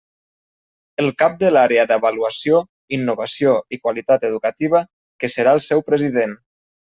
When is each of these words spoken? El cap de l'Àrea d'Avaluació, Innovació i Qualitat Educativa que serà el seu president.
El 1.01 1.09
cap 1.21 1.35
de 1.43 1.51
l'Àrea 1.51 1.83
d'Avaluació, 1.91 2.61
Innovació 2.97 3.53
i 3.77 3.79
Qualitat 3.85 4.27
Educativa 4.31 4.83
que 5.25 5.31
serà 5.35 5.55
el 5.59 5.63
seu 5.69 5.85
president. 5.93 6.35